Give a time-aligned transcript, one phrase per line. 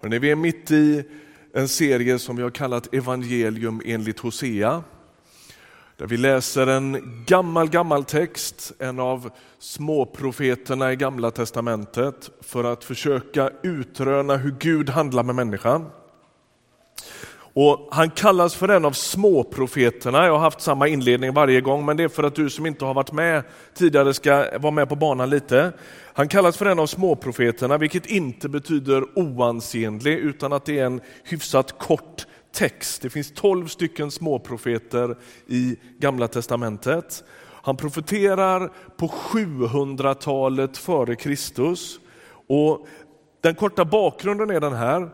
[0.00, 1.04] Hörrni, vi är mitt i
[1.52, 4.82] en serie som vi har kallat Evangelium enligt Hosea.
[5.96, 12.84] Där vi läser en gammal, gammal text, en av småprofeterna i Gamla Testamentet för att
[12.84, 15.86] försöka utröna hur Gud handlar med människan.
[17.58, 20.26] Och han kallas för en av småprofeterna.
[20.26, 22.84] Jag har haft samma inledning varje gång, men det är för att du som inte
[22.84, 23.42] har varit med
[23.74, 25.72] tidigare ska vara med på banan lite.
[26.14, 31.00] Han kallas för en av småprofeterna, vilket inte betyder oansenlig, utan att det är en
[31.24, 33.02] hyfsat kort text.
[33.02, 37.24] Det finns tolv stycken småprofeter i Gamla testamentet.
[37.62, 42.00] Han profeterar på 700-talet före Kristus.
[42.48, 42.86] Och
[43.40, 45.10] den korta bakgrunden är den här.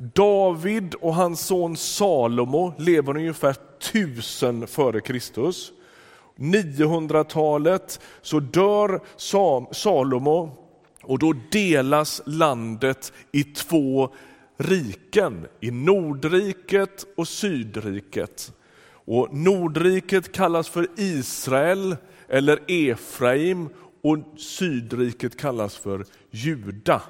[0.00, 5.72] David och hans son Salomo lever ungefär 1000 före Kristus.
[6.36, 9.00] 900-talet så dör
[9.74, 10.56] Salomo
[11.02, 14.14] och då delas landet i två
[14.56, 18.52] riken, i Nordriket och Sydriket.
[18.92, 21.96] Och Nordriket kallas för Israel
[22.28, 23.68] eller Efraim
[24.02, 27.02] och Sydriket kallas för Juda.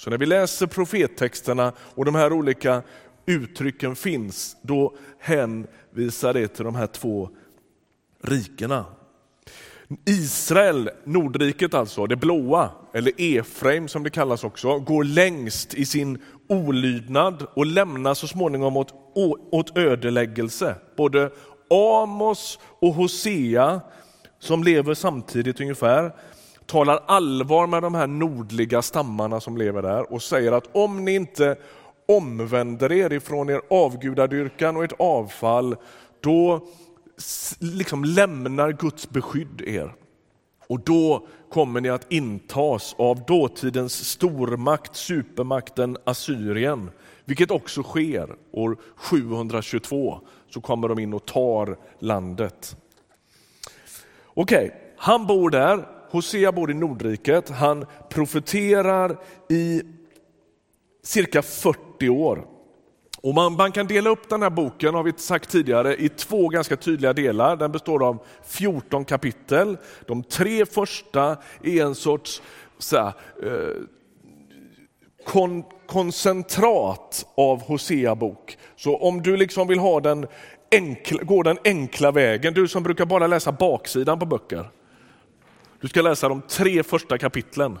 [0.00, 2.82] Så när vi läser profettexterna och de här olika
[3.26, 7.28] uttrycken finns, då hänvisar det till de här två
[8.22, 8.84] rikena.
[10.06, 16.18] Israel, Nordriket alltså, det blåa, eller Efraim som det kallas också, går längst i sin
[16.48, 18.94] olydnad och lämnar så småningom åt,
[19.52, 20.74] åt ödeläggelse.
[20.96, 21.30] Både
[21.70, 23.80] Amos och Hosea,
[24.38, 26.12] som lever samtidigt ungefär,
[26.70, 31.14] talar allvar med de här nordliga stammarna som lever där och säger att om ni
[31.14, 31.56] inte
[32.08, 35.76] omvänder er ifrån er avgudadyrkan och ert avfall,
[36.20, 36.66] då
[37.58, 39.94] liksom lämnar Guds beskydd er.
[40.66, 46.90] Och då kommer ni att intas av dåtidens stormakt, supermakten Assyrien,
[47.24, 48.36] vilket också sker.
[48.52, 52.76] År 722 så kommer de in och tar landet.
[54.34, 59.82] Okej, okay, han bor där, Hosea bor i Nordriket, han profeterar i
[61.02, 62.46] cirka 40 år.
[63.22, 66.48] Och man, man, kan dela upp den här boken, har vi sagt tidigare, i två
[66.48, 67.56] ganska tydliga delar.
[67.56, 69.76] Den består av 14 kapitel.
[70.06, 72.42] De tre första är en sorts
[72.78, 73.12] så här,
[73.42, 73.82] eh,
[75.26, 78.58] kon, koncentrat av Hosea bok.
[78.76, 80.26] Så om du liksom vill ha den
[80.72, 84.70] enkla, gå den enkla vägen, du som brukar bara läsa baksidan på böcker.
[85.80, 87.78] Du ska läsa de tre första kapitlen.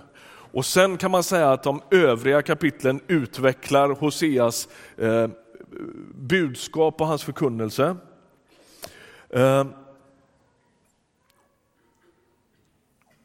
[0.52, 5.28] Och sen kan man säga att de övriga kapitlen utvecklar Hoseas eh,
[6.14, 7.96] budskap och hans förkunnelse.
[9.30, 9.66] Eh,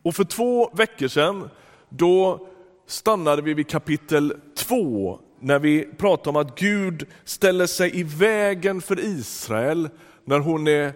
[0.03, 1.50] och för två veckor sedan
[1.90, 2.47] då
[2.88, 8.81] stannade vi vid kapitel två när vi pratade om att Gud ställer sig i vägen
[8.81, 9.90] för Israel
[10.24, 10.94] när hon är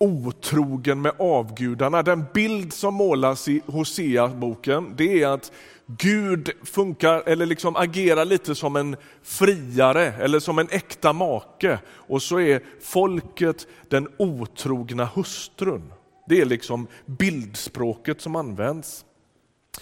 [0.00, 2.02] otrogen med avgudarna.
[2.02, 5.52] Den bild som målas i Hosea-boken det är att
[5.86, 12.22] Gud funkar eller liksom agerar lite som en friare eller som en äkta make och
[12.22, 15.92] så är folket den otrogna hustrun.
[16.28, 19.04] Det är liksom bildspråket som används.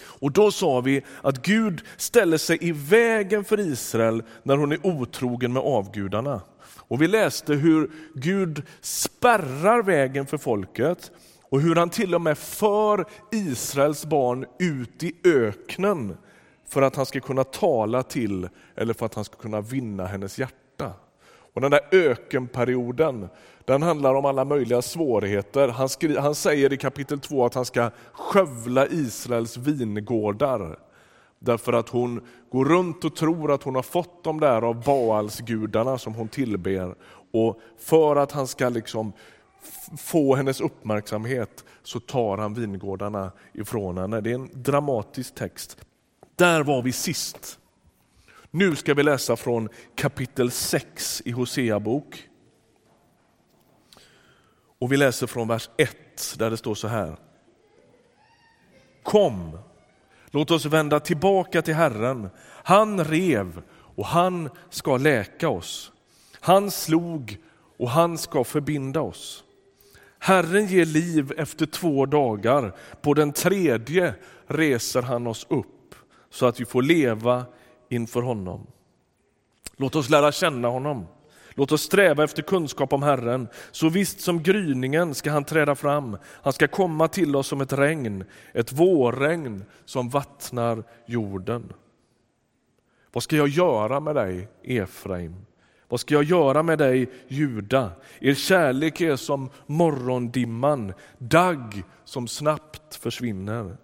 [0.01, 4.85] Och då sa vi att Gud ställer sig i vägen för Israel när hon är
[4.85, 6.41] otrogen med avgudarna.
[6.89, 11.11] Och vi läste hur Gud spärrar vägen för folket
[11.43, 16.17] och hur han till och med för Israels barn ut i öknen
[16.67, 20.39] för att han ska kunna tala till eller för att han ska kunna vinna hennes
[20.39, 20.93] hjärta.
[21.53, 23.27] Och Den där ökenperioden
[23.65, 25.67] den handlar om alla möjliga svårigheter.
[25.67, 30.79] Han, skri, han säger i kapitel 2 att han ska skövla Israels vingårdar.
[31.39, 35.97] Därför att hon går runt och tror att hon har fått dem där av Baalsgudarna
[35.97, 36.95] som hon tillber.
[37.31, 39.13] Och för att han ska liksom
[39.97, 44.21] få hennes uppmärksamhet så tar han vingårdarna ifrån henne.
[44.21, 45.77] Det är en dramatisk text.
[46.35, 47.59] Där var vi sist.
[48.51, 52.29] Nu ska vi läsa från kapitel 6 i Hosea bok.
[54.79, 55.89] Och vi läser från vers 1
[56.37, 57.17] där det står så här.
[59.03, 59.57] Kom,
[60.31, 62.29] låt oss vända tillbaka till Herren.
[62.45, 63.61] Han rev
[63.95, 65.91] och han ska läka oss.
[66.39, 67.37] Han slog
[67.77, 69.43] och han ska förbinda oss.
[70.19, 74.13] Herren ger liv efter två dagar, på den tredje
[74.47, 75.95] reser han oss upp
[76.29, 77.45] så att vi får leva
[77.89, 78.67] inför honom.
[79.77, 81.05] Låt oss lära känna honom.
[81.59, 83.47] Låt oss sträva efter kunskap om Herren.
[83.71, 86.17] Så visst som gryningen ska han träda fram.
[86.25, 88.23] Han ska komma till oss som ett regn,
[88.53, 91.73] ett vårregn som vattnar jorden.
[93.11, 95.35] Vad ska jag göra med dig, Efraim?
[95.87, 97.91] Vad ska jag göra med dig, Juda?
[98.19, 103.77] Er kärlek är som morgondimman, dagg som snabbt försvinner.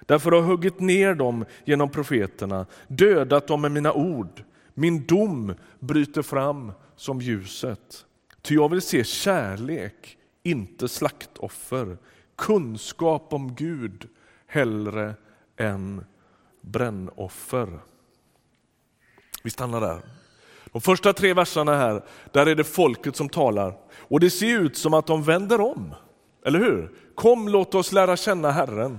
[0.00, 4.42] Därför har jag huggit ner dem genom profeterna, dödat dem med mina ord.
[4.74, 8.06] Min dom bryter fram som ljuset.
[8.42, 11.98] Ty jag vill se kärlek, inte slaktoffer,
[12.36, 14.08] kunskap om Gud
[14.46, 15.14] hellre
[15.56, 16.04] än
[16.60, 17.78] brännoffer.
[19.42, 20.00] Vi stannar där.
[20.72, 23.78] De första tre verserna här, där är det folket som talar.
[23.96, 25.94] Och det ser ut som att de vänder om.
[26.44, 26.92] Eller hur?
[27.14, 28.98] Kom, låt oss lära känna Herren.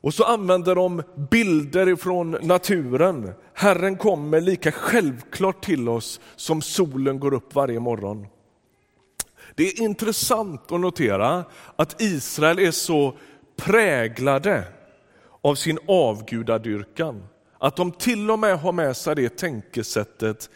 [0.00, 3.32] Och så använder de bilder från naturen.
[3.54, 8.26] Herren kommer lika självklart till oss som solen går upp varje morgon.
[9.54, 11.44] Det är intressant att notera
[11.76, 13.16] att Israel är så
[13.56, 14.64] präglade
[15.42, 17.22] av sin avgudadyrkan
[17.58, 20.50] att de till och med har med sig det tänkesättet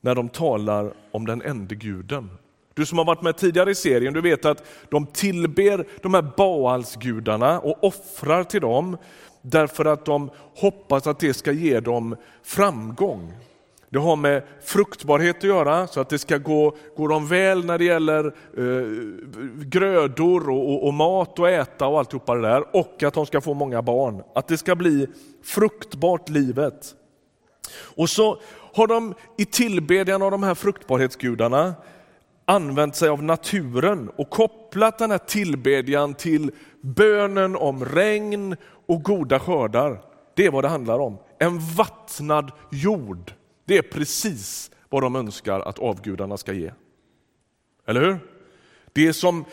[0.00, 2.30] när de talar om den enda guden.
[2.78, 6.24] Du som har varit med tidigare i serien, du vet att de tillber de här
[6.36, 8.96] Baalsgudarna och offrar till dem
[9.42, 13.32] därför att de hoppas att det ska ge dem framgång.
[13.90, 17.78] Det har med fruktbarhet att göra, så att det ska gå, gå dem väl när
[17.78, 18.26] det gäller
[18.56, 18.88] eh,
[19.64, 22.76] grödor och, och, och, mat och äta och alltihopa det där.
[22.76, 24.22] Och att de ska få många barn.
[24.34, 25.06] Att det ska bli
[25.44, 26.94] fruktbart livet.
[27.96, 28.40] Och så
[28.74, 31.74] har de i tillbedjan av de här fruktbarhetsgudarna
[32.48, 36.50] använt sig av naturen och kopplat den här tillbedjan till
[36.80, 38.56] bönen om regn
[38.86, 40.00] och goda skördar.
[40.34, 41.18] Det är vad det handlar om.
[41.38, 43.32] En vattnad jord
[43.68, 46.72] det är precis vad de önskar att avgudarna ska ge.
[47.86, 48.18] Eller hur?
[48.92, 49.44] Det är som,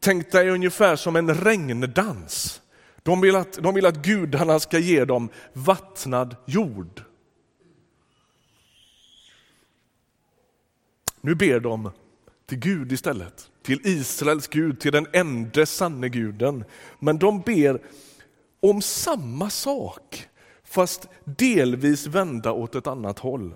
[0.00, 2.62] tänk dig ungefär som en regndans.
[3.02, 7.02] De vill, att, de vill att gudarna ska ge dem vattnad jord.
[11.20, 11.90] Nu ber de
[12.48, 16.64] till Gud istället, till Israels Gud, till den enda sanne guden.
[16.98, 17.80] Men de ber
[18.60, 20.28] om samma sak
[20.64, 23.54] fast delvis vända åt ett annat håll.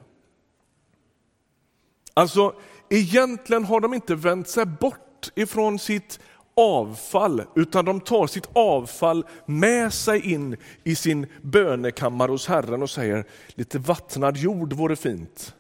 [2.15, 2.55] Alltså,
[2.91, 6.21] egentligen har de inte vänt sig bort ifrån sitt
[6.57, 12.91] avfall, utan de tar sitt avfall med sig in i sin bönekammare hos Herren och
[12.91, 15.55] säger lite vattnad jord vore fint.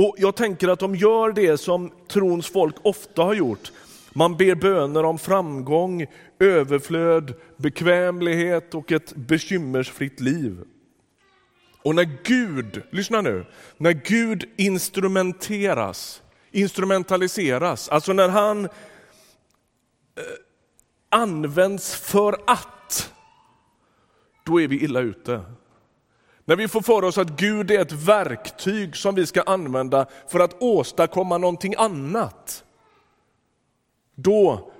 [0.00, 3.72] Och Jag tänker att de gör det som trons folk ofta har gjort.
[4.12, 6.06] Man ber böner om framgång,
[6.38, 10.60] överflöd, bekvämlighet och ett bekymmersfritt liv.
[11.82, 18.70] Och när Gud, lyssna nu, när Gud instrumenteras, instrumentaliseras, alltså när han eh,
[21.08, 23.12] används för att,
[24.44, 25.40] då är vi illa ute.
[26.50, 30.40] När vi får för oss att Gud är ett verktyg som vi ska använda för
[30.40, 32.64] att åstadkomma någonting annat,
[34.14, 34.72] då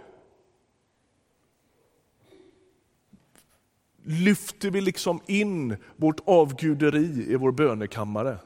[4.04, 8.38] lyfter vi liksom in vårt avguderi i vår bönekammare.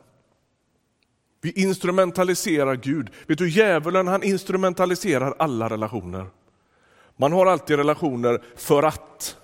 [1.40, 3.10] Vi instrumentaliserar Gud.
[3.26, 6.26] Vet du, djävulen han instrumentaliserar alla relationer.
[7.16, 9.36] Man har alltid relationer för att.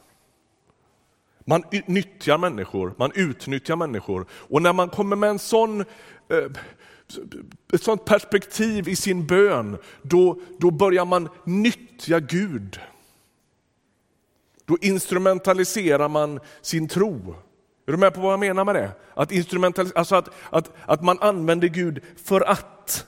[1.45, 4.27] Man nyttjar människor, man utnyttjar människor.
[4.33, 6.51] Och när man kommer med en sån, eh,
[7.73, 12.81] ett sånt perspektiv i sin bön, då, då börjar man nyttja Gud.
[14.65, 17.35] Då instrumentaliserar man sin tro.
[17.87, 18.93] Är du med på vad jag menar med det?
[19.15, 23.07] Att, instrumentalis alltså att, att, att man använder Gud för att.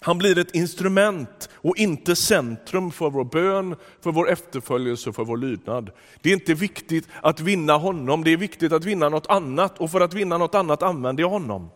[0.00, 5.36] Han blir ett instrument och inte centrum för vår bön, för vår efterföljelse, för vår
[5.36, 5.90] lydnad.
[6.20, 9.90] Det är inte viktigt att vinna honom, det är viktigt att vinna något annat och
[9.90, 11.70] för att vinna något annat använder jag honom.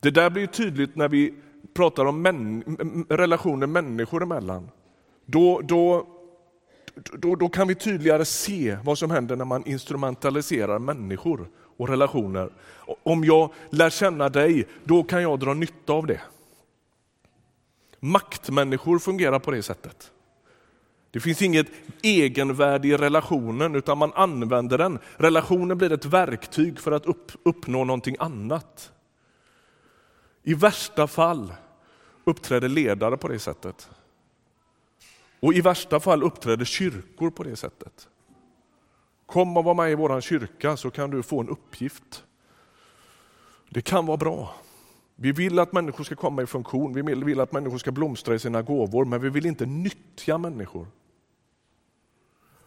[0.00, 1.34] Det där blir tydligt när vi
[1.74, 4.70] pratar om män, relationer människor emellan
[5.26, 6.06] då, då,
[6.94, 12.50] då, då kan vi tydligare se vad som händer när man instrumentaliserar människor och relationer.
[13.02, 16.20] Om jag lär känna dig, då kan jag dra nytta av det.
[18.00, 20.10] Maktmänniskor fungerar på det sättet.
[21.10, 21.66] Det finns inget
[22.02, 24.98] egenvärde i relationen utan man använder den.
[25.16, 28.92] Relationen blir ett verktyg för att upp, uppnå någonting annat.
[30.42, 31.54] I värsta fall
[32.24, 33.90] uppträder ledare på det sättet.
[35.40, 38.08] Och i värsta fall uppträder kyrkor på det sättet.
[39.34, 42.24] Kom och var med i vår kyrka så kan du få en uppgift.
[43.68, 44.54] Det kan vara bra.
[45.16, 48.38] Vi vill att människor ska komma i funktion, vi vill att människor ska blomstra i
[48.38, 50.86] sina gåvor, men vi vill inte nyttja människor.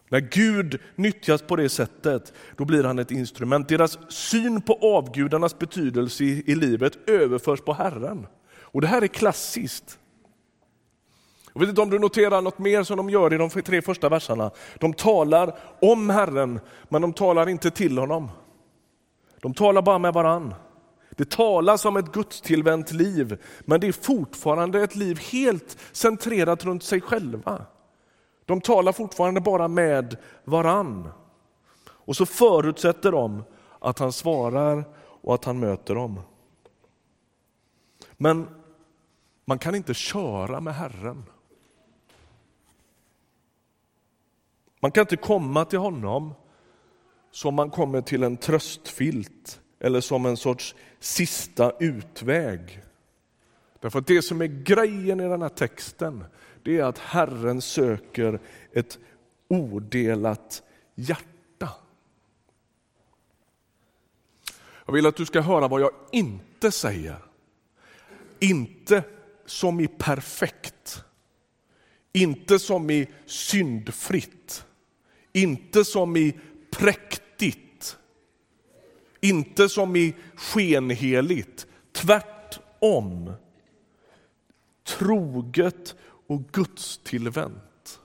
[0.08, 3.68] När Gud nyttjas på det sättet, då blir han ett instrument.
[3.68, 8.26] Deras syn på avgudarnas betydelse i, i livet överförs på Herren.
[8.60, 9.98] Och det här är klassiskt.
[11.58, 14.08] Jag vet inte om du noterar något mer som de gör i de tre första
[14.08, 14.50] verserna.
[14.78, 18.30] De talar om Herren, men de talar inte till honom.
[19.40, 20.54] De talar bara med varann.
[21.10, 26.82] Det talas om ett gudstillvänt liv, men det är fortfarande ett liv helt centrerat runt
[26.82, 27.66] sig själva.
[28.44, 31.08] De talar fortfarande bara med varann.
[31.88, 33.44] Och så förutsätter de
[33.78, 34.84] att han svarar
[35.22, 36.20] och att han möter dem.
[38.16, 38.48] Men
[39.44, 41.24] man kan inte köra med Herren.
[44.80, 46.34] Man kan inte komma till honom
[47.30, 52.82] som man kommer till en tröstfilt eller som en sorts sista utväg.
[53.80, 56.24] Därför att det som är grejen i den här texten,
[56.62, 58.40] det är att Herren söker
[58.72, 58.98] ett
[59.48, 60.62] odelat
[60.94, 61.68] hjärta.
[64.86, 67.16] Jag vill att du ska höra vad jag inte säger.
[68.38, 69.02] Inte
[69.46, 71.04] som i perfekt,
[72.12, 74.64] inte som i syndfritt,
[75.42, 76.38] inte som i
[76.70, 77.98] präktigt,
[79.20, 81.66] inte som i skenheligt.
[81.92, 83.32] Tvärtom.
[84.84, 85.94] Troget
[86.26, 88.00] och gudstillvänt.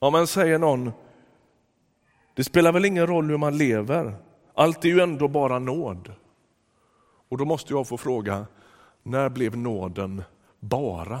[0.00, 0.90] Ja, men säger någon,
[2.34, 4.16] det spelar väl ingen roll hur man lever,
[4.54, 6.12] allt är ju ändå bara nåd.
[7.28, 8.46] Och då måste jag få fråga,
[9.02, 10.22] när blev nåden
[10.60, 11.20] bara?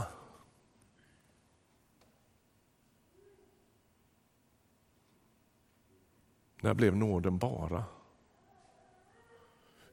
[6.62, 7.84] När blev nåden bara?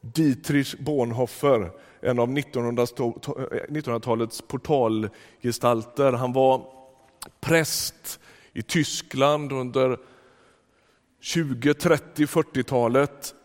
[0.01, 1.71] Dietrich Bonhoeffer,
[2.01, 6.65] en av 1900-talets eh, portalgestalter, han var
[7.39, 8.19] präst
[8.53, 9.97] i Tyskland under
[11.19, 13.35] 20, 30, 40-talet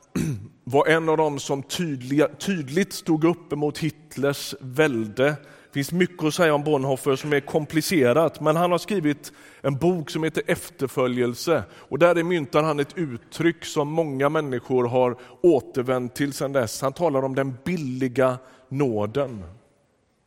[0.65, 5.37] var en av dem som tydliga, tydligt stod upp mot Hitlers välde
[5.75, 10.11] finns mycket att säga om Bonhoeffer som är komplicerat, men han har skrivit en bok
[10.11, 16.33] som heter Efterföljelse och där myntar han ett uttryck som många människor har återvänt till
[16.33, 16.81] sedan dess.
[16.81, 18.39] Han talar om den billiga
[18.69, 19.45] nåden.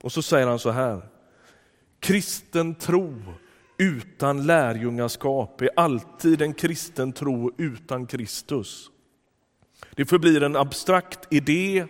[0.04, 1.02] Och så säger han så här.
[2.00, 3.16] Kristen tro
[3.78, 8.90] utan lärjungaskap är alltid en kristen tro utan Kristus.
[9.96, 11.88] Det förblir en abstrakt idé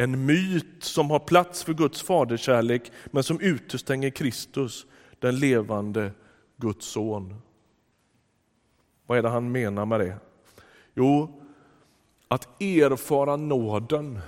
[0.00, 4.86] en myt som har plats för Guds faderskärlek men som utestänger Kristus,
[5.18, 6.12] den levande
[6.56, 7.34] Guds son.
[9.06, 10.16] Vad är det han menar med det?
[10.94, 11.42] Jo,
[12.28, 14.20] att erfara nåden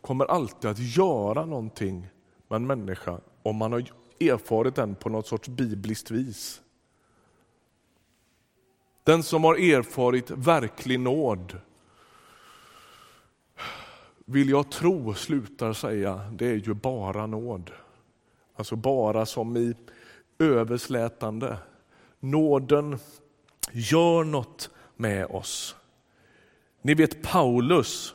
[0.00, 2.08] kommer alltid att göra någonting
[2.48, 3.84] med en människa om man har
[4.20, 6.62] erfarit den på något sorts bibliskt vis.
[9.04, 11.60] Den som har erfarit verklig nåd
[14.24, 17.70] vill jag tro slutar säga, det är ju bara nåd.
[18.56, 19.74] Alltså bara som i
[20.38, 21.58] överslätande.
[22.20, 22.98] Nåden
[23.72, 25.76] gör något med oss.
[26.82, 28.14] Ni vet Paulus,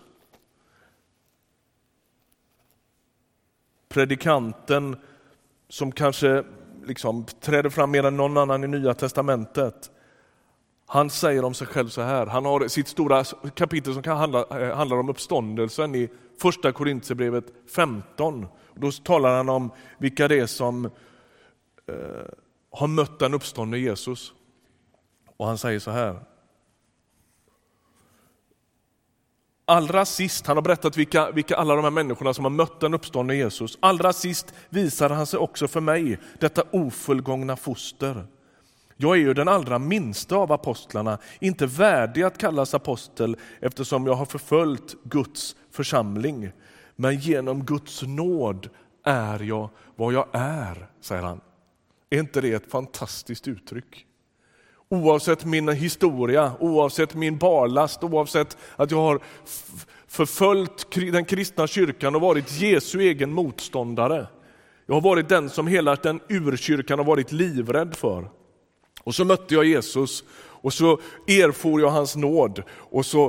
[3.89, 4.97] predikanten
[5.69, 6.43] som kanske
[6.85, 9.91] liksom träder fram mer än någon annan i Nya Testamentet.
[10.91, 14.69] Han säger om sig själv så här, han har sitt stora kapitel som handlar, handla,
[14.69, 16.09] eh, handlar om uppståndelsen i
[16.41, 18.47] första Korintierbrevet 15.
[18.75, 20.91] Då talar han om vilka det är som eh,
[22.71, 24.33] har mött den uppståndne Jesus.
[25.37, 26.19] Och han säger så här.
[29.65, 32.93] Allra sist, han har berättat vilka, vilka alla de här människorna som har mött den
[32.93, 33.77] uppståndne Jesus.
[33.79, 38.25] Allra sist visar han sig också för mig, detta ofullgångna foster.
[39.01, 44.13] Jag är ju den allra minsta av apostlarna, inte värdig att kallas apostel eftersom jag
[44.13, 46.51] har förföljt Guds församling.
[46.95, 48.69] Men genom Guds nåd
[49.03, 51.41] är jag vad jag är, säger han.
[52.09, 54.05] Är inte det ett fantastiskt uttryck?
[54.89, 59.19] Oavsett min historia, oavsett min barlast, oavsett att jag har
[60.07, 64.27] förföljt den kristna kyrkan och varit Jesu egen motståndare.
[64.85, 68.38] Jag har varit den som hela den urkyrkan har varit livrädd för.
[69.09, 73.25] Och så mötte jag Jesus och så erfor jag hans nåd och, så,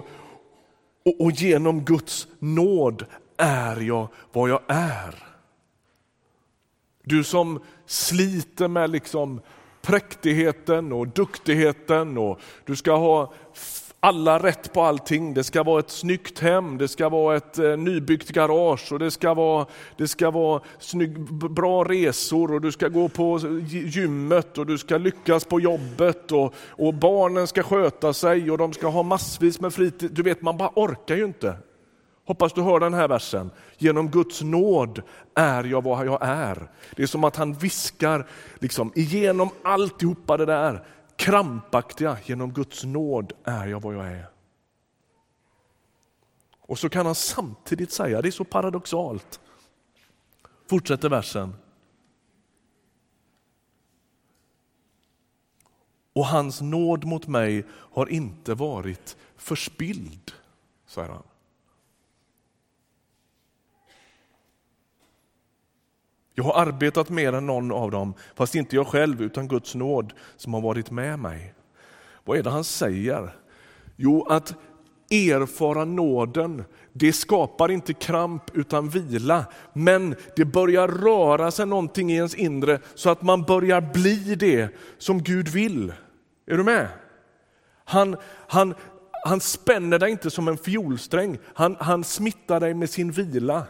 [1.05, 3.05] och, och genom Guds nåd
[3.37, 5.15] är jag vad jag är.
[7.05, 9.41] Du som sliter med liksom
[9.83, 13.33] präktigheten och duktigheten och du ska ha
[14.01, 15.35] alla rätt på allting.
[15.35, 19.11] Det ska vara ett snyggt hem, det ska vara ett eh, nybyggt garage och det
[19.11, 19.67] ska vara,
[19.97, 24.99] det ska vara snygg, bra resor och du ska gå på gymmet och du ska
[24.99, 29.75] lyckas på jobbet och, och barnen ska sköta sig och de ska ha massvis med
[29.75, 30.11] fritid.
[30.13, 31.57] Du vet, man bara orkar ju inte.
[32.27, 33.51] Hoppas du hör den här versen.
[33.79, 35.03] Genom Guds nåd
[35.35, 36.71] är jag vad jag är.
[36.97, 38.27] Det är som att han viskar
[38.59, 40.85] liksom, igenom alltihopa det där
[41.21, 42.19] krampaktiga.
[42.25, 44.31] Genom Guds nåd är jag vad jag är.
[46.61, 49.41] Och så kan han samtidigt säga, det är så paradoxalt.
[50.69, 51.55] Fortsätter versen.
[56.13, 60.33] Och hans nåd mot mig har inte varit förspild,
[60.87, 61.23] säger han.
[66.41, 70.13] Jag har arbetat mer än någon av dem, fast inte jag själv utan Guds nåd
[70.37, 71.55] som har varit med mig.
[72.25, 73.37] Vad är det han säger?
[73.97, 74.55] Jo, att
[75.11, 79.45] erfara nåden, det skapar inte kramp utan vila.
[79.73, 84.69] Men det börjar röra sig någonting i ens inre så att man börjar bli det
[84.99, 85.93] som Gud vill.
[86.47, 86.89] Är du med?
[87.85, 88.17] Han,
[88.47, 88.75] han,
[89.25, 93.67] han spänner dig inte som en fiolsträng, han, han smittar dig med sin vila.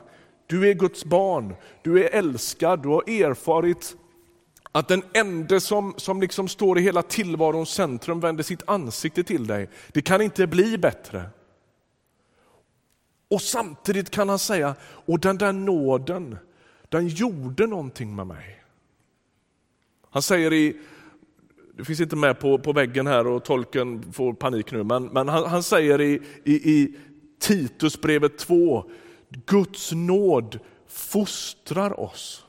[0.50, 3.96] Du är Guds barn, du är älskad, du har erfarit
[4.72, 9.46] att den enda som, som liksom står i hela tillvarons centrum vänder sitt ansikte till
[9.46, 9.68] dig.
[9.92, 11.30] Det kan inte bli bättre.
[13.28, 16.38] Och samtidigt kan han säga, och den där nåden,
[16.88, 18.62] den gjorde någonting med mig.
[20.10, 20.76] Han säger i,
[21.76, 25.28] det finns inte med på, på väggen här och tolken får panik nu, men, men
[25.28, 26.94] han, han säger i, i, i
[27.38, 28.90] Titusbrevet 2,
[29.30, 32.46] Guds nåd fostrar oss.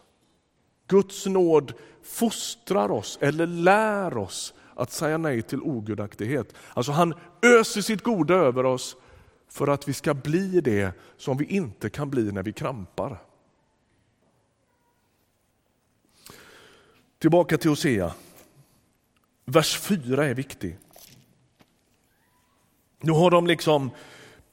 [0.88, 1.74] Guds nåd
[2.04, 6.54] fostrar oss eller lär oss att säga nej till ogudaktighet.
[6.74, 8.96] Alltså han öser sitt goda över oss
[9.48, 13.22] för att vi ska bli det som vi inte kan bli när vi krampar.
[17.20, 18.14] Tillbaka till Hosea.
[19.46, 20.78] Vers 4 är viktig.
[23.00, 23.92] Nu har de liksom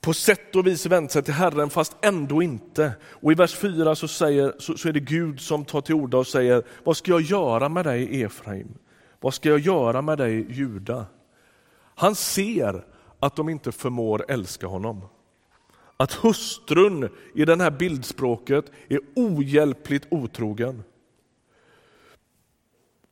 [0.00, 2.92] på sätt och vis vänt sig till Herren fast ändå inte.
[3.02, 6.18] Och i vers 4 så, säger, så, så är det Gud som tar till orda
[6.18, 8.74] och säger, vad ska jag göra med dig Efraim?
[9.20, 11.06] Vad ska jag göra med dig Juda?
[11.94, 12.84] Han ser
[13.20, 15.00] att de inte förmår älska honom.
[15.96, 20.82] Att hustrun i det här bildspråket är ohjälpligt otrogen.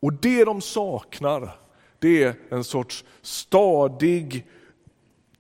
[0.01, 1.59] Och det de saknar,
[1.99, 4.46] det är en sorts stadig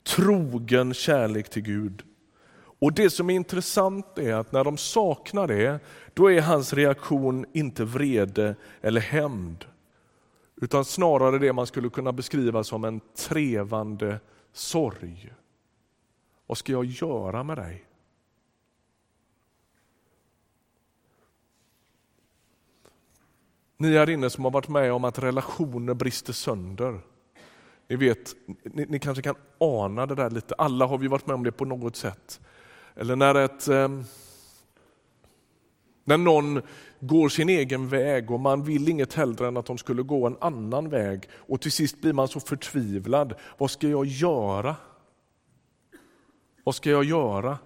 [0.06, 2.02] trogen kärlek till Gud.
[2.78, 5.80] Och Det som är intressant är att när de saknar det,
[6.14, 9.64] då är hans reaktion inte vrede eller hämnd,
[10.56, 14.20] utan snarare det man skulle kunna beskriva som en trevande
[14.52, 15.32] sorg.
[16.46, 17.84] Vad ska jag göra med dig?
[23.76, 27.00] Ni här inne som har varit med om att relationer brister sönder,
[27.88, 31.34] ni vet, ni, ni, kanske kan ana det där lite, alla har vi varit med
[31.34, 32.40] om det på något sätt.
[32.94, 33.88] Eller när, ett, eh,
[36.04, 36.62] när någon
[37.00, 40.36] går sin egen väg och man vill inget hellre än att de skulle gå en
[40.40, 43.34] annan väg och till sist blir man så förtvivlad.
[43.58, 44.76] Vad ska jag göra?
[46.64, 47.58] Vad ska jag göra?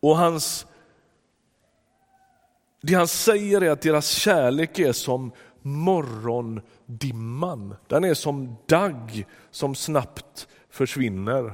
[0.00, 0.66] Och hans,
[2.80, 5.32] det han säger är att deras kärlek är som
[5.66, 7.74] morgondimman.
[7.86, 11.42] Den är som dagg som snabbt försvinner.
[11.42, 11.52] Har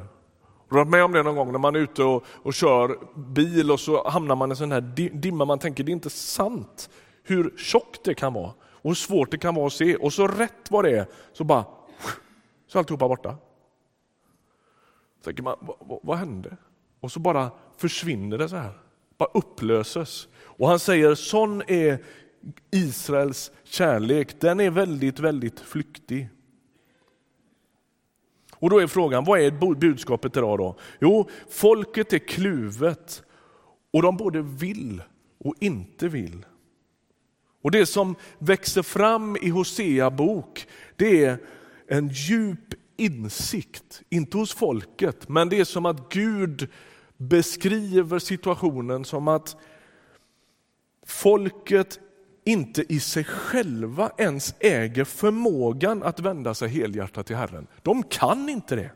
[0.69, 3.71] du varit med om det någon gång när man är ute och, och kör bil
[3.71, 4.81] och så hamnar man i en sån här
[5.13, 5.45] dimma.
[5.45, 6.91] Man tänker det är inte sant
[7.23, 9.97] hur tjockt det kan vara och hur svårt det kan vara att se.
[9.97, 11.65] Och så rätt vad det är så bara
[12.67, 13.37] så är alltihopa borta.
[15.19, 16.57] Så tänker man, vad, vad hände?
[17.01, 18.73] Och så bara försvinner det så här.
[19.19, 20.29] Bara upplöses.
[20.41, 22.05] Och han säger, sån är
[22.71, 26.29] Israels kärlek, den är väldigt, väldigt flyktig.
[28.57, 30.77] Och då är frågan, vad är budskapet idag då?
[31.01, 33.23] Jo, folket är kluvet
[33.91, 35.03] och de både vill
[35.39, 36.47] och inte vill.
[37.63, 41.39] Och det som växer fram i Hosea bok, det är
[41.87, 46.69] en djup insikt, inte hos folket, men det är som att Gud
[47.17, 49.57] beskriver situationen som att
[51.07, 52.01] folket
[52.45, 57.67] inte i sig själva ens äger förmågan att vända sig helhjärtat till Herren.
[57.83, 58.91] De kan inte det.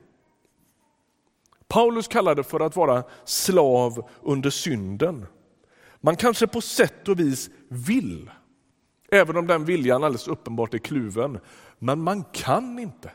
[1.68, 5.26] Paulus kallar det för att vara slav under synden.
[6.00, 8.30] Man kanske på sätt och vis vill.
[9.10, 11.38] Även om den viljan alldeles uppenbart är kluven.
[11.78, 13.10] Men man kan inte.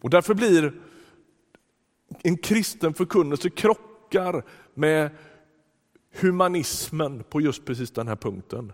[0.00, 0.72] Och därför blir
[2.22, 5.10] en kristen förkunnelse krockar med
[6.12, 8.72] humanismen på just precis den här punkten.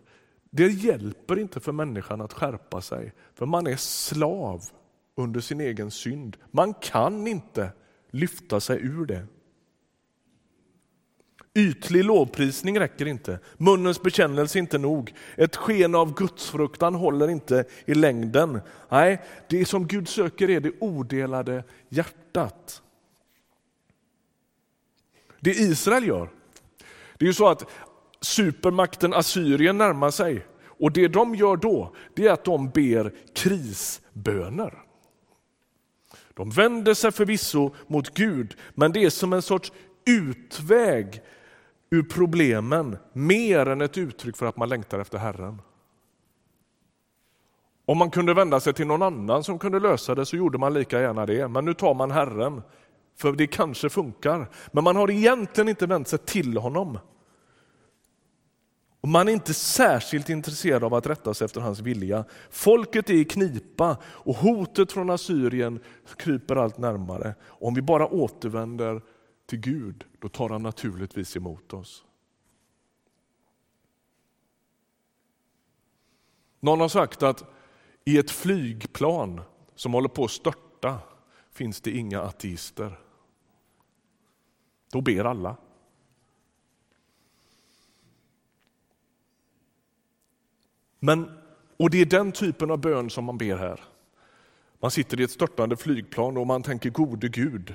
[0.51, 4.63] Det hjälper inte för människan att skärpa sig, för man är slav
[5.15, 6.37] under sin egen synd.
[6.51, 7.73] Man kan inte
[8.11, 9.27] lyfta sig ur det.
[11.55, 13.39] Ytlig lovprisning räcker inte.
[13.57, 15.15] Munnens bekännelse är inte nog.
[15.37, 18.61] Ett sken av gudsfruktan håller inte i längden.
[18.89, 22.83] Nej, det som Gud söker är det odelade hjärtat.
[25.41, 26.29] Det Israel gör,
[27.19, 27.67] det är ju så att
[28.21, 30.47] supermakten Assyrien närmar sig
[30.79, 34.75] och det de gör då, det är att de ber krisböner.
[36.35, 39.73] De vänder sig förvisso mot Gud, men det är som en sorts
[40.07, 41.23] utväg
[41.91, 45.63] ur problemen mer än ett uttryck för att man längtar efter Herren.
[47.87, 50.75] Om man kunde vända sig till någon annan som kunde lösa det så gjorde man
[50.75, 51.49] lika gärna det.
[51.49, 52.63] Men nu tar man Herren,
[53.17, 54.51] för det kanske funkar.
[54.73, 56.99] Men man har egentligen inte vänt sig till honom.
[59.01, 62.25] Och man är inte särskilt intresserad av att rätta sig efter hans vilja.
[62.51, 65.81] Folket är i knipa och hotet från Assyrien
[66.17, 67.35] kryper allt närmare.
[67.45, 69.03] Om vi bara återvänder
[69.47, 72.05] till Gud, då tar han naturligtvis emot oss.
[76.61, 77.45] Någon har sagt att
[78.05, 79.41] i ett flygplan
[79.75, 80.99] som håller på att störta
[81.53, 83.04] finns det inga ateister.
[84.95, 85.57] Då ber alla.
[90.99, 91.31] Men,
[91.77, 93.81] och det är den typen av bön som man ber här.
[94.81, 97.75] Man sitter i ett störtande flygplan och man tänker gode Gud,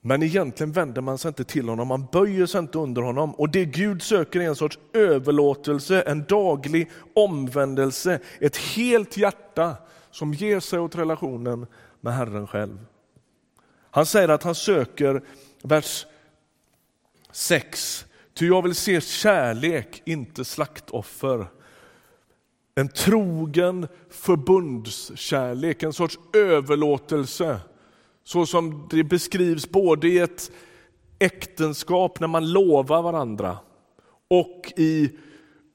[0.00, 3.34] men egentligen vänder man sig inte till honom, man böjer sig inte under honom.
[3.34, 9.76] Och det Gud söker är en sorts överlåtelse, en daglig omvändelse, ett helt hjärta
[10.10, 11.66] som ger sig åt relationen
[12.00, 12.78] med Herren själv.
[13.96, 15.22] Han säger att han söker,
[15.68, 16.06] vers
[17.32, 21.46] 6, ty jag vill se kärlek, inte slaktoffer.
[22.74, 27.60] En trogen förbundskärlek, en sorts överlåtelse
[28.24, 30.50] så som det beskrivs både i ett
[31.18, 33.58] äktenskap när man lovar varandra
[34.28, 35.10] och i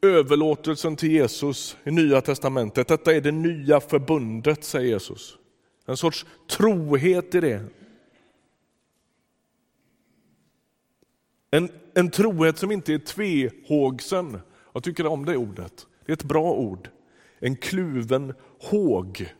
[0.01, 2.87] överlåtelsen till Jesus i Nya testamentet.
[2.87, 5.37] Detta är det nya förbundet, säger Jesus.
[5.85, 7.65] En sorts trohet i det.
[11.51, 14.39] En, en trohet som inte är tvehågsen.
[14.73, 15.87] Jag tycker om det ordet.
[16.05, 16.89] Det är ett bra ord.
[17.39, 19.33] En kluven håg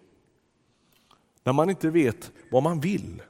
[1.43, 3.21] när man inte vet vad man vill.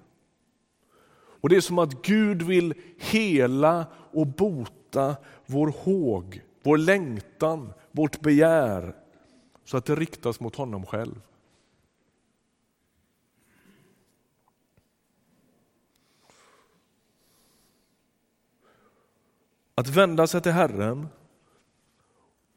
[1.41, 5.15] Och Det är som att Gud vill hela och bota
[5.45, 8.95] vår håg, vår längtan, vårt begär
[9.65, 11.21] så att det riktas mot honom själv.
[19.81, 21.07] Att vända sig till Herren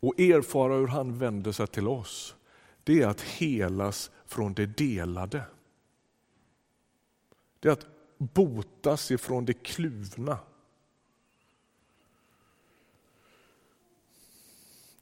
[0.00, 2.36] och erfara hur han vänder sig till oss,
[2.82, 5.42] det är att helas från det delade.
[7.60, 7.86] Det är att
[8.18, 10.38] botas ifrån det kluvna.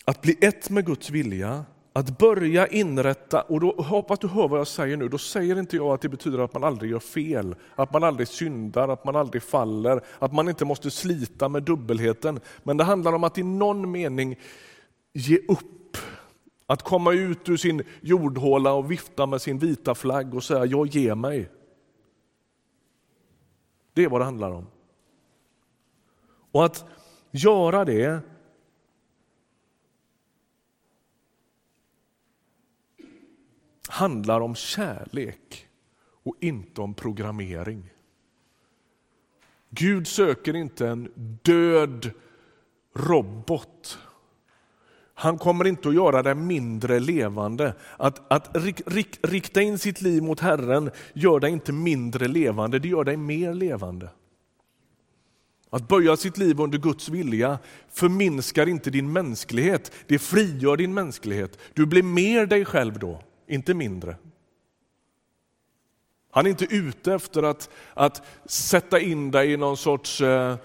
[0.04, 4.60] Att bli ett med Guds vilja, att börja inrätta, och då hoppas du hör vad
[4.60, 7.54] jag säger nu, då säger inte jag att det betyder att man aldrig gör fel,
[7.74, 12.40] att man aldrig syndar, att man aldrig faller, att man inte måste slita med dubbelheten.
[12.62, 14.38] Men det handlar om att i någon mening
[15.12, 15.96] ge upp
[16.66, 20.86] att komma ut ur sin jordhåla och vifta med sin vita flagg och säga jag
[20.86, 21.50] ger mig.
[23.92, 24.66] Det är vad det handlar om.
[26.52, 26.84] Och att
[27.30, 28.20] göra det
[33.88, 35.68] handlar om kärlek
[36.22, 37.90] och inte om programmering.
[39.70, 42.10] Gud söker inte en död
[42.94, 43.98] robot
[45.22, 47.74] han kommer inte att göra det mindre levande.
[47.96, 48.50] Att, att
[48.84, 53.16] rik, rikta in sitt liv mot Herren gör dig inte mindre levande, det gör dig
[53.16, 54.08] mer levande.
[55.70, 57.58] Att böja sitt liv under Guds vilja
[57.90, 61.58] förminskar inte din mänsklighet, det frigör din mänsklighet.
[61.74, 64.16] Du blir mer dig själv då, inte mindre.
[66.30, 70.56] Han är inte ute efter att, att sätta in dig i någon sorts eh,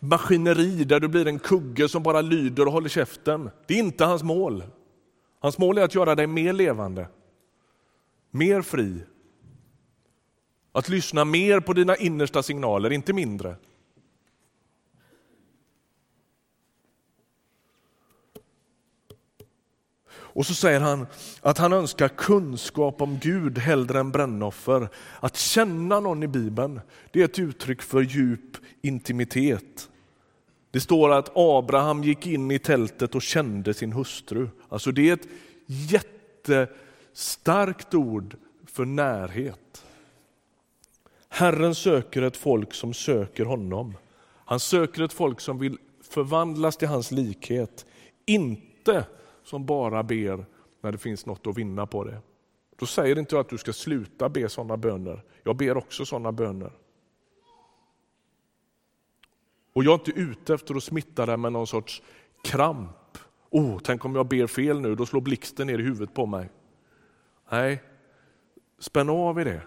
[0.00, 3.50] maskineri där du blir en kugge som bara lyder och håller käften.
[3.66, 4.64] Det är inte hans mål.
[5.40, 7.08] Hans mål är att göra dig mer levande,
[8.30, 9.00] mer fri.
[10.72, 13.56] Att lyssna mer på dina innersta signaler, inte mindre.
[20.34, 21.06] Och så säger han
[21.40, 24.88] att han önskar kunskap om Gud hellre än brännoffer.
[25.20, 29.88] Att känna någon i Bibeln, det är ett uttryck för djup intimitet.
[30.70, 34.48] Det står att Abraham gick in i tältet och kände sin hustru.
[34.68, 35.28] Alltså det är ett
[35.66, 39.84] jättestarkt ord för närhet.
[41.28, 43.96] Herren söker ett folk som söker honom.
[44.44, 45.78] Han söker ett folk som vill
[46.10, 47.86] förvandlas till hans likhet.
[48.26, 49.04] Inte
[49.44, 50.46] som bara ber
[50.80, 52.20] när det finns något att vinna på det.
[52.76, 55.24] Då säger inte jag att du ska sluta be sådana böner.
[55.42, 56.72] Jag ber också sådana böner.
[59.72, 62.02] Och jag är inte ute efter att smitta dig med någon sorts
[62.44, 63.18] kramp.
[63.50, 66.50] Oh, tänk om jag ber fel nu, då slår blixten ner i huvudet på mig.
[67.50, 67.82] Nej,
[68.78, 69.62] spänn av i det.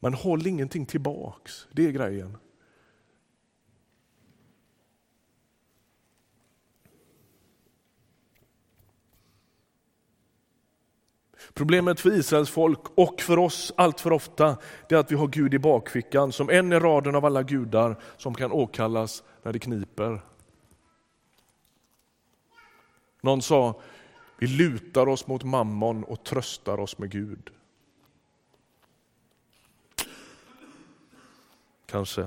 [0.00, 2.36] Men håll ingenting tillbaks, det är grejen.
[11.54, 14.56] Problemet för Israels folk och för oss allt för ofta
[14.88, 18.34] är att vi har Gud i bakfickan som en i raden av alla gudar som
[18.34, 20.20] kan åkallas när det kniper.
[23.20, 23.80] Någon sa,
[24.38, 27.50] vi lutar oss mot mammon och tröstar oss med Gud.
[31.86, 32.26] Kanske.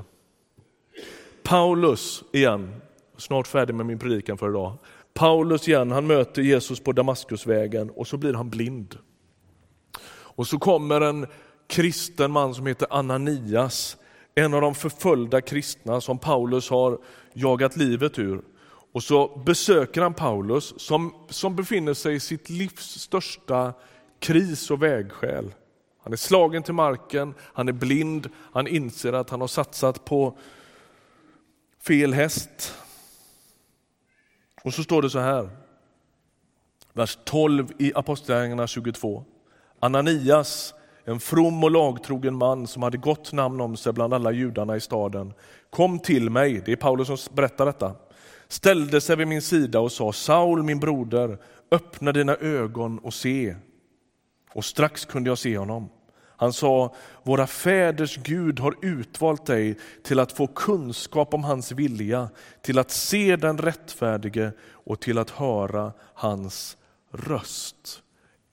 [1.43, 2.81] Paulus igen,
[3.17, 4.77] snart färdig med min predikan för idag.
[5.13, 8.97] Paulus igen, han möter Jesus på Damaskusvägen och så blir han blind.
[10.36, 11.28] Och så kommer en
[11.67, 13.98] kristen man som heter Ananias,
[14.36, 16.98] en av de förföljda kristna som Paulus har
[17.34, 18.41] jagat livet ur.
[18.94, 23.74] Och så besöker han Paulus som, som befinner sig i sitt livs största
[24.20, 25.54] kris och vägskäl.
[26.04, 30.38] Han är slagen till marken, han är blind, han inser att han har satsat på
[31.80, 32.76] fel häst.
[34.63, 35.50] Och så står det så här,
[36.94, 39.26] vers 12 i Apostlagärningarna 22.
[39.84, 40.74] Ananias,
[41.06, 44.80] en from och lagtrogen man som hade gott namn om sig bland alla judarna i
[44.82, 45.34] staden,
[45.70, 47.96] kom till mig, det är Paulus som berättar detta,
[48.48, 51.38] ställde sig vid min sida och sa Saul min broder,
[51.72, 53.56] öppna dina ögon och se.
[54.54, 55.89] Och strax kunde jag se honom.
[56.38, 62.30] Han sa, våra fäders Gud har utvalt dig till att få kunskap om hans vilja,
[62.62, 66.78] till att se den rättfärdige och till att höra hans
[67.12, 68.04] röst.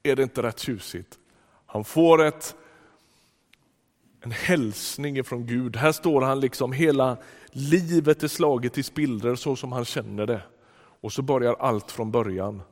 [0.09, 1.18] Är det inte rätt tjusigt?
[1.66, 2.57] Han får ett,
[4.21, 5.77] en hälsning från Gud.
[5.77, 7.16] Här står han liksom, hela
[7.51, 10.42] livet är slaget i spillror så som han känner det.
[11.01, 12.62] Och så börjar allt från början.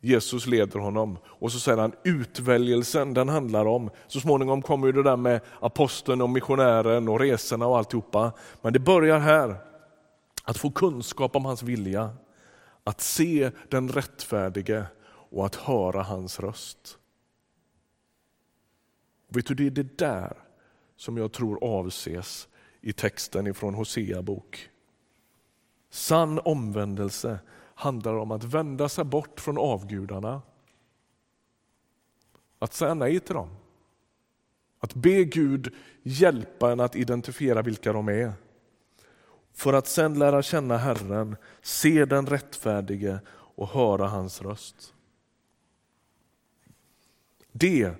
[0.00, 5.02] Jesus leder honom och så säger han utväljelsen den handlar om, så småningom kommer det
[5.02, 8.32] där med aposteln och missionären och resorna och alltihopa.
[8.62, 9.56] Men det börjar här,
[10.44, 12.10] att få kunskap om hans vilja,
[12.84, 14.84] att se den rättfärdige
[15.34, 16.98] och att höra hans röst.
[19.28, 20.36] Vet du, det är det där
[20.96, 22.48] som jag tror avses
[22.80, 24.70] i texten ifrån Hosea bok.
[25.90, 27.38] Sann omvändelse
[27.74, 30.42] handlar om att vända sig bort från avgudarna.
[32.58, 33.56] Att säga nej till dem.
[34.78, 38.32] Att be Gud hjälpa en att identifiera vilka de är.
[39.52, 44.94] För att sen lära känna Herren, se den rättfärdige och höra hans röst.
[47.56, 47.92] Det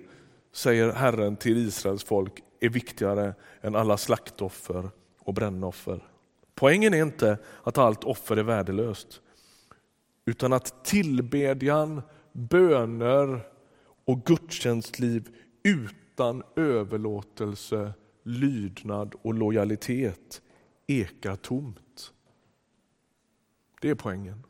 [0.51, 4.89] säger Herren till Israels folk, är viktigare än alla slaktoffer
[5.19, 6.03] och brännoffer.
[6.55, 9.21] Poängen är inte att allt offer är värdelöst,
[10.25, 13.41] utan att tillbedjan, böner
[14.05, 20.41] och gudstjänstliv utan överlåtelse, lydnad och lojalitet
[20.87, 22.11] ekar tomt.
[23.81, 24.43] Det är poängen.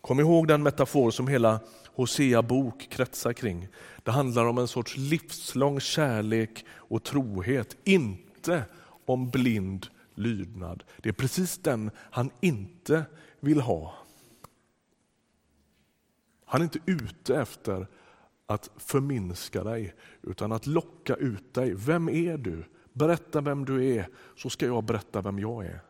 [0.00, 1.60] Kom ihåg den metafor som hela
[1.94, 3.68] Hosea bok kretsar kring.
[4.02, 8.64] Det handlar om en sorts livslång kärlek och trohet, inte
[9.06, 10.84] om blind lydnad.
[10.96, 13.04] Det är precis den han inte
[13.40, 13.94] vill ha.
[16.44, 17.86] Han är inte ute efter
[18.46, 21.74] att förminska dig, utan att locka ut dig.
[21.74, 22.64] Vem är du?
[22.92, 25.80] Berätta vem du är, så ska jag berätta vem jag är.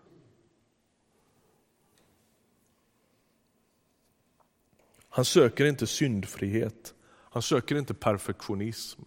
[5.15, 6.95] Han söker inte syndfrihet.
[7.09, 9.03] Han söker inte perfektionism.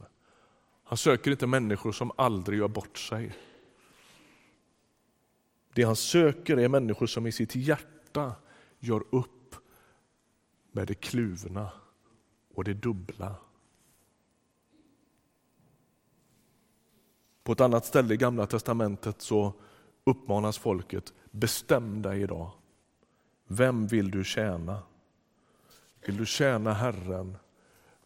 [0.84, 3.36] Han söker inte människor som aldrig gör bort sig.
[5.74, 8.36] Det han söker är människor som i sitt hjärta
[8.80, 9.56] gör upp
[10.72, 11.72] med det kluvna
[12.54, 13.36] och det dubbla.
[17.44, 19.54] På ett annat ställe i Gamla testamentet så
[20.04, 22.52] uppmanas folket, bestäm dig idag.
[23.48, 24.84] Vem vill du tjäna?
[26.06, 27.38] Vill du tjäna Herren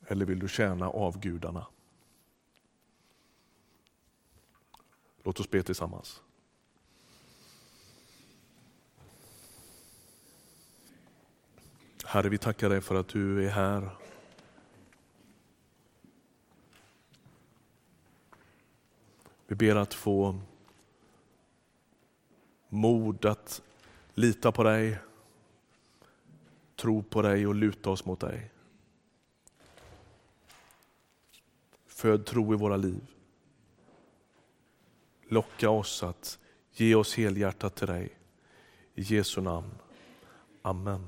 [0.08, 1.66] eller vill du tjäna avgudarna?
[5.24, 6.22] Låt oss be tillsammans.
[12.06, 13.90] Herre, vi tackar dig för att du är här.
[19.48, 20.40] Vi ber att få
[22.70, 23.62] mod att
[24.14, 24.98] lita på dig,
[26.80, 28.52] tro på dig och luta oss mot dig.
[31.88, 33.08] Föd tro i våra liv.
[35.28, 36.40] Locka oss att
[36.74, 38.10] ge oss helhjärtat till dig.
[38.96, 39.72] I Jesu namn.
[40.62, 41.08] Amen.